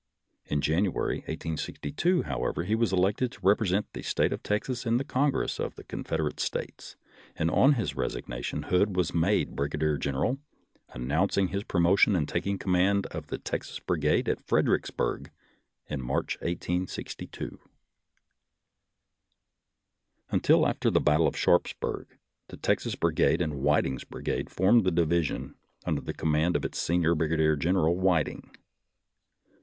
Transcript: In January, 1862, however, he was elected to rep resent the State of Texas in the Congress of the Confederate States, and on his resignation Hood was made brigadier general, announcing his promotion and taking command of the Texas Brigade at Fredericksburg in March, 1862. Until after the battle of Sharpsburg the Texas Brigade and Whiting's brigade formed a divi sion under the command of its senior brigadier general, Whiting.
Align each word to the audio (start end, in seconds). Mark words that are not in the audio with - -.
In 0.47 0.61
January, 0.61 1.17
1862, 1.27 2.23
however, 2.23 2.63
he 2.63 2.73
was 2.73 2.91
elected 2.91 3.31
to 3.33 3.39
rep 3.43 3.61
resent 3.61 3.85
the 3.93 4.01
State 4.01 4.33
of 4.33 4.41
Texas 4.41 4.83
in 4.83 4.97
the 4.97 5.03
Congress 5.03 5.59
of 5.59 5.75
the 5.75 5.83
Confederate 5.83 6.39
States, 6.39 6.95
and 7.35 7.51
on 7.51 7.73
his 7.73 7.95
resignation 7.95 8.63
Hood 8.63 8.95
was 8.95 9.13
made 9.13 9.55
brigadier 9.55 9.99
general, 9.99 10.39
announcing 10.89 11.49
his 11.49 11.63
promotion 11.63 12.15
and 12.15 12.27
taking 12.27 12.57
command 12.57 13.05
of 13.11 13.27
the 13.27 13.37
Texas 13.37 13.77
Brigade 13.77 14.27
at 14.27 14.41
Fredericksburg 14.41 15.29
in 15.85 16.01
March, 16.01 16.35
1862. 16.37 17.59
Until 20.31 20.65
after 20.67 20.89
the 20.89 20.99
battle 20.99 21.27
of 21.27 21.37
Sharpsburg 21.37 22.17
the 22.47 22.57
Texas 22.57 22.95
Brigade 22.95 23.39
and 23.39 23.61
Whiting's 23.61 24.03
brigade 24.05 24.49
formed 24.49 24.87
a 24.87 24.89
divi 24.89 25.21
sion 25.21 25.53
under 25.85 26.01
the 26.01 26.15
command 26.15 26.55
of 26.55 26.65
its 26.65 26.79
senior 26.79 27.13
brigadier 27.13 27.55
general, 27.55 27.95
Whiting. 27.95 28.49